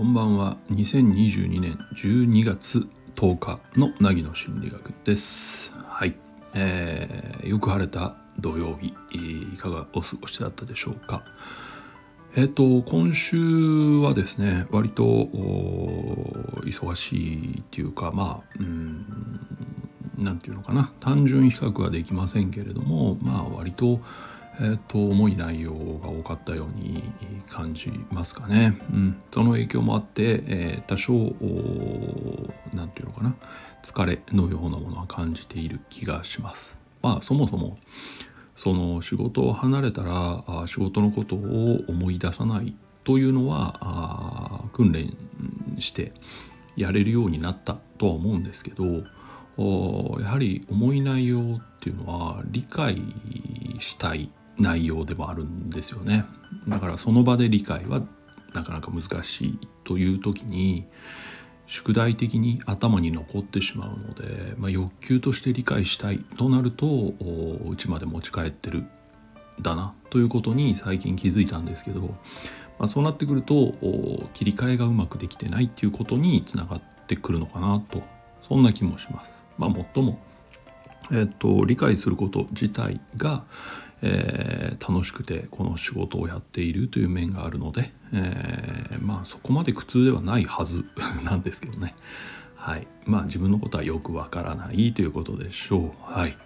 [0.00, 0.56] こんばんは。
[0.70, 5.72] 2022年12月10日の凪の心理学です。
[5.76, 6.16] はい、
[6.54, 11.22] えー、よく晴れた土曜日いかがお過ごしだったでしょうか。
[12.34, 13.36] えっ、ー、と今週
[13.98, 15.04] はですね割と
[16.64, 19.04] 忙しいっていうかまあうん
[20.16, 20.94] なんていうのかな。
[21.00, 24.00] 単純比較はできませんけれどもまあ割と
[24.58, 25.72] えーと、重い内容
[26.02, 27.02] が多かったように
[27.48, 28.78] 感じますかね。
[28.92, 31.12] うん、その影響もあって、えー、多少
[32.74, 33.34] 何て言うのかな
[33.82, 36.78] 疲れのようなものは感じている気がします。
[37.02, 37.78] まあそもそも
[38.56, 45.16] その仕事を離れたらあ仕事のことを思い出さないというのはあ訓練
[45.78, 46.12] して
[46.76, 48.84] やれるようになったとは思うんですけど
[50.20, 53.02] やはり重い内容っていうのは理解
[53.78, 56.24] したい内容でもあるんですよね
[56.68, 58.02] だからその場で理解は
[58.52, 60.86] なかなか難しいという時に
[61.66, 67.14] 宿題的に頭に残ってしまうので、まあ、欲求として理解したいとなると
[67.68, 68.84] うちまで持ち帰ってる
[69.60, 73.74] だなということに最近気づいたんですけど、まあ、そうなってくると
[74.34, 78.02] 切り替えがうまくできてないっていうことにつながってくるのかなと
[78.42, 79.44] そんな気もします。
[79.56, 80.18] まあ、もっとも
[81.12, 83.44] えっと、理解すること自体が、
[84.02, 90.84] えー、楽しくてこの仕事をやっているという面があるので、えー、まあそこまで苦痛ではないはず
[91.24, 91.94] なんですけどね。
[92.56, 92.86] はい。
[93.06, 96.12] まあ自分のことはよくわからないということでしょう。
[96.12, 96.36] はい。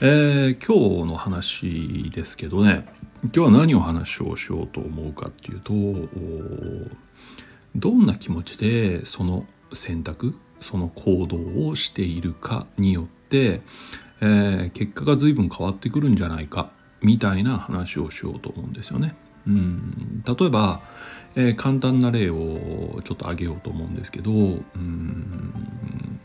[0.00, 2.86] えー、今日の話ですけどね。
[3.24, 5.72] 今日は何を話をしようと思うかっていうと
[7.74, 13.62] どんな気持ちでその選択その行動をしているかによって、
[14.20, 16.70] えー、結果が随分変わってくるんじゃないか
[17.04, 19.14] みたいな話をしようと思うんですよね。
[19.46, 20.80] うん、例えば、
[21.36, 26.20] えー、簡単な例をちょっと挙げようと思うんですけどうん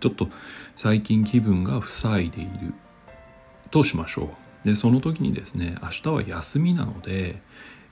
[0.00, 0.28] ちょっと
[0.76, 2.74] 最近気分が塞いでいる
[3.70, 4.24] としましょ
[4.64, 4.66] う。
[4.66, 7.40] でその時にですね明日は休みなので、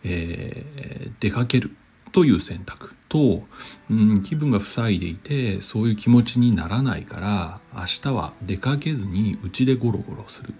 [0.02, 1.70] えー、出かける
[2.12, 3.44] という選択と、
[3.90, 10.54] うん、気分が塞いでいてそういう気持ちにならないから明日は出かけずに家でゴロゴロする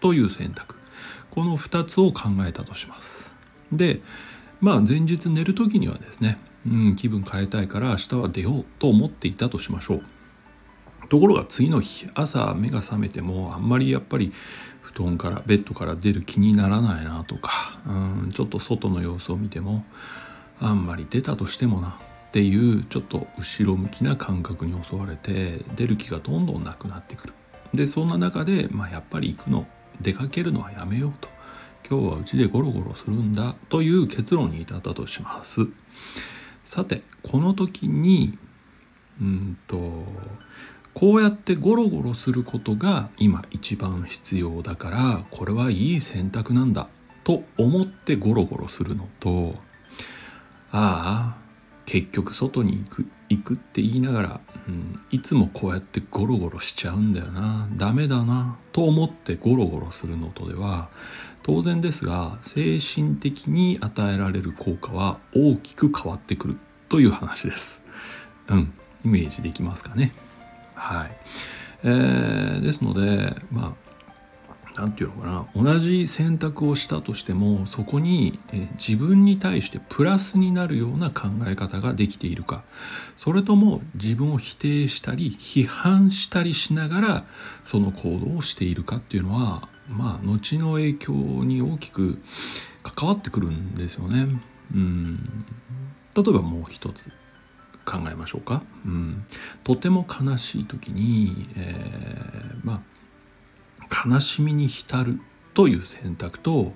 [0.00, 0.77] という選択
[1.30, 3.32] この2つを考えたとします。
[3.72, 4.00] で
[4.60, 10.02] まあ前日寝る時にはですね、うん、気分変えたいから明日は出ようと思っていたとしましょう。
[11.08, 14.32] ところが次の日朝目が覚めてもあんまりやっぱり
[14.82, 19.84] 布団からベッドから出る気にならないなとか、うん、ちょっと外の様子を見ても
[20.60, 27.34] あんまり出たとしてもなっていうちょっと後ろ向きな感覚に襲われて出る気がどんどんなくなってくる。
[27.72, 29.66] でそんな中で、まあ、やっぱり行くの
[30.00, 31.28] 出かけるのはやめようと。
[31.88, 35.66] 今日はうちでゴロゴロするんだという結論に至ったとします。
[36.64, 38.38] さてこの時に
[39.20, 40.04] うんと
[40.92, 46.88] こうやってゴロゴロすることが今一番必要だからこれはいい選択なんだ
[47.24, 49.54] と思ってゴロゴロするのと
[50.70, 51.38] ああ
[51.86, 53.06] 結局外に行く。
[53.28, 60.88] 行くって言いながら、うん、いつもこうやってゴロゴロしちゃうんだよなダメだなと思ってゴロゴロするのとでは
[61.42, 66.58] 当然ですが精神的に与えられる効果は大きく変わってくる
[66.88, 67.86] という話です。
[68.48, 68.72] うん、
[69.04, 70.12] イメージできますかね。
[70.74, 71.10] はい。
[71.84, 73.87] えー、ですのでまあ
[74.78, 78.38] 何て言うのかな同じ選択をしたとしてもそこに
[78.78, 82.62] 自分に対してプラスになるような考え方ができているか
[83.16, 87.24] それとも自分を否定したり批判したりしながら
[87.64, 92.22] その行動をしているかっていうのはまあ後の影響に大きく
[92.84, 94.40] 関わってくるんですよね。
[94.72, 95.44] うん
[96.14, 97.10] 例えばもう一つ
[97.84, 98.62] 考えましょうか。
[98.84, 99.24] うん、
[99.64, 102.97] とても悲しい時に、えー、まあ
[104.06, 105.20] 悲しみに浸る
[105.54, 106.72] という選択と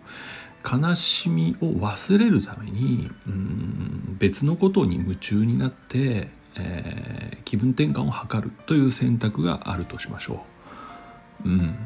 [0.65, 10.45] 悲しみを忘れるためにうん別のことに夢中になって、えー、気分転換を図るという選択があるとしましょ
[11.45, 11.49] う。
[11.49, 11.77] うん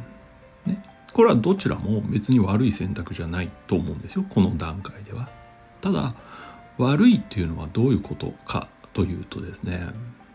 [0.66, 5.28] ね、これはどちらも別に悪い選択じゃないと思うんですよこの段階では。
[5.80, 6.14] ただ
[6.78, 9.86] 悪いっていうのはどういうことかというとですね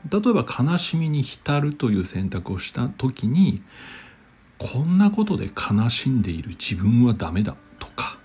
[0.10, 3.62] 例えば悲しみに浸るという選択をした時に
[4.62, 8.20] こんなことで悲しんでいる自分はダメだとか、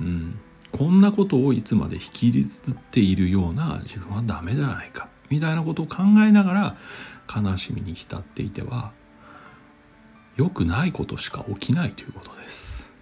[0.00, 0.38] うん、
[0.70, 5.08] こんなことをいつまで引きずっているような自分はダメじゃないか。
[5.30, 6.76] みたいなことを考えながら
[7.42, 8.92] 悲しみに浸っていては
[10.36, 12.92] 良くないことしか起きないということです。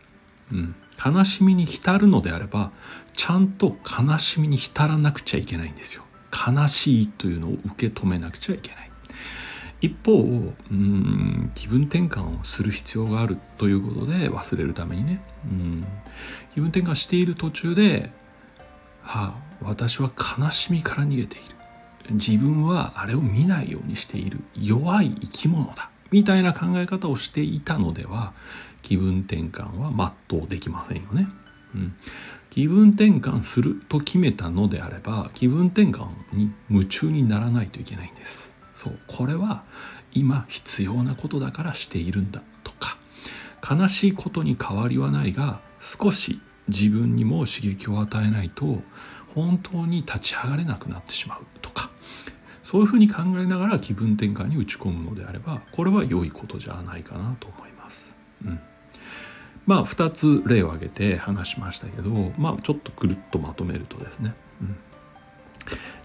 [0.51, 0.75] うん、
[1.05, 2.73] 悲しみに浸るのであれば
[3.13, 6.05] ちゃんと悲しみに浸らなくちゃいけないんですよ。
[6.33, 8.88] 悲しいというのを受け止めなくちゃいけない。
[9.81, 15.21] 一方うん気分転換をする必要があるということで忘れるためにね。
[15.45, 15.87] うん。
[16.53, 18.11] 気分転換している途中で
[19.03, 21.55] 「はあ私は悲しみから逃げている」
[22.11, 24.41] 自分はあれを見ないようにしている。
[24.55, 25.91] 弱い生き物だ。
[26.11, 28.33] みたいな考え方をしていたのでは
[28.83, 31.29] 気分転換は全うできませんよね。
[31.75, 31.95] うん、
[32.49, 38.58] 気分転換すると決めたのであれば気分転換に夢中にならないといけないんです。
[38.79, 39.65] そうこれは
[40.13, 42.97] 今必要なことだからしているんだとか
[43.69, 48.83] 悲しいことに変わりはないが少し自分にも刺激を与えないと
[49.35, 51.91] 本当に立ち上がれなくなってしまうとか
[52.63, 58.15] そういうふうに考えながら気分転換に打ち込むのであればこれは良いことじゃないかなと思います。
[58.45, 58.61] うん、
[59.67, 64.77] まあ2つ例を挙げて話しましたけどまあちょっとくるっとまとめるとですね、うん。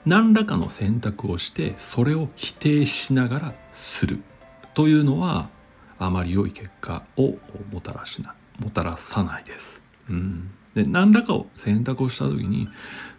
[0.05, 4.19] 何らかの選択をしてそれを否定しながらする
[4.73, 5.49] というのは
[5.97, 7.37] あまり良い結果を
[7.71, 9.81] もたらしなもたらさないです。
[10.09, 12.67] うん、で何らかを選択をした時に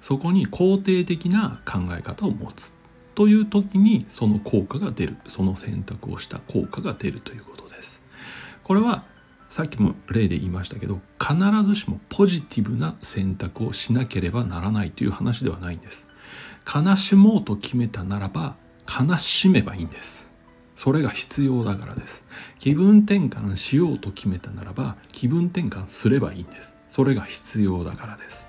[0.01, 2.75] そこに肯定的な考え方を持つ
[3.15, 8.03] という時にその効果が出るその選択をした効果が出るということです。
[8.63, 9.05] これは
[9.49, 16.07] さっきも例で言いましたけど必ずしもポジティブな選択をしなければならないという話ではないんです。
[16.73, 18.57] 悲しもうと決めたならば
[18.87, 20.29] 悲しめばいいんです。
[20.77, 22.25] それが必要だからです。
[22.59, 26.75] 気分転換しようと決めたならば気分転換すればいいんです。
[26.91, 28.47] それが必要だからです。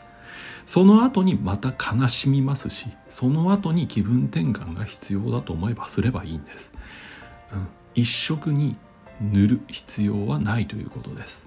[0.65, 6.71] その後にまた悲しみますしその後に気分転換が必要だと思えばすればいいんです、
[7.53, 8.75] うん、一色に
[9.21, 11.45] 塗る必要はないということです。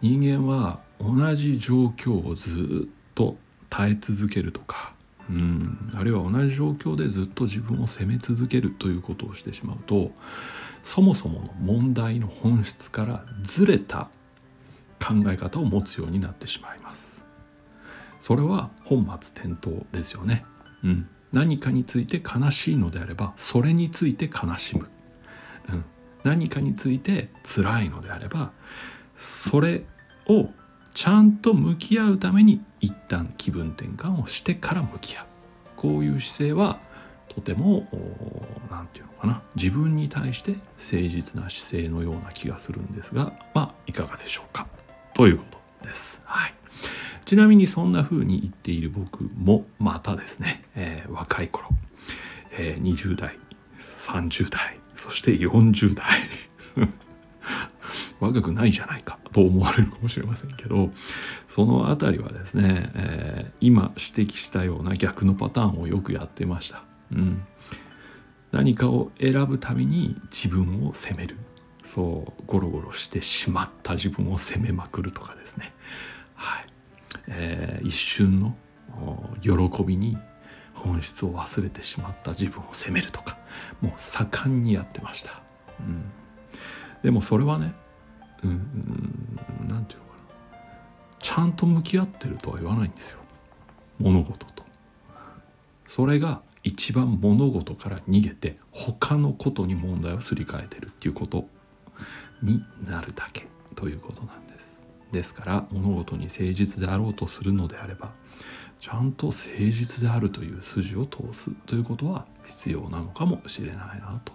[0.00, 3.36] 人間は同じ状況をずっと
[3.68, 4.94] 耐え続けるとか
[5.30, 5.90] うん。
[5.94, 10.10] あるいは同じ状況でずっと自分を責め続けるということをしてしまうと
[10.82, 14.08] そもそもの問題の本質からずれた
[14.98, 17.20] 考え方を持つようになってしまいます。
[18.20, 20.44] それは本末転倒ですよね、
[20.84, 24.88] うん、何かについて悲しいのであればそれについて悲しむ、
[25.70, 25.84] うん、
[26.22, 28.52] 何かについて辛いのであれば
[29.16, 29.84] それ
[30.26, 30.50] を
[30.94, 35.26] ちゃんと向き合うために一旦気分転換をしてから向き合う。
[35.76, 36.78] こういう姿勢は
[37.28, 37.86] とても
[38.70, 39.42] 何て言うのかな。
[39.54, 44.66] 自分に対して誠実な姿勢のような気がするんですがまあいかがでしょうか。
[45.14, 45.44] というこ
[45.80, 46.20] とです。
[46.24, 46.54] はい、
[47.24, 51.68] ちなみにそんな風に言っている僕もまたですね、えー、若い頃、
[52.52, 53.38] えー、20代
[53.80, 56.06] 30代そして40代。
[58.20, 60.90] 若くないじゃないかと思われるかもしれませんけど
[61.48, 66.84] その辺りはですね、えー、今指摘したような逆のパターンをよくやってました。
[67.12, 67.42] うん、
[68.52, 71.36] 何かを選ぶたびに自分を責める。
[71.82, 75.72] そうゴロゴロしてしまった自分を責めまくるとかですね、
[76.34, 76.66] はい。
[77.28, 78.54] えー、一瞬の
[79.40, 80.18] 喜びに
[80.74, 83.38] 本質を忘れてしまった自分を責めるとか
[83.80, 85.42] もう盛んにやってました。
[85.80, 86.04] うん、
[87.02, 87.72] でもそれはね
[88.44, 89.38] うん
[89.68, 90.16] 何て言うのか
[90.52, 90.58] な
[91.18, 93.20] ちゃんと向き合ってるとは言わないんですよ
[93.98, 94.64] 物事と。
[95.86, 101.46] それが一番物事から逃げて他のことに問題をすり替えてるっていうこと
[102.42, 104.78] になるだけということなんです。
[105.12, 108.12] ですから物事に誠実であろうとするのであれば
[108.78, 114.32] ちゃんと誠実であるという筋を通すということは必要なのかもしれないなと。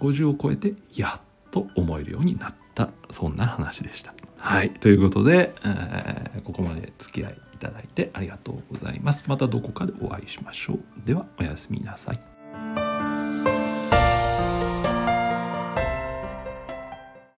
[0.00, 4.14] 50を超えてやっと思えるようになったったそんな話でした。
[4.38, 9.24] はいということで、えー、ここまで付き合いいただいてありがとうございます。
[9.26, 10.78] またどこかでお会いしましょう。
[11.04, 12.37] ではおやすみなさい。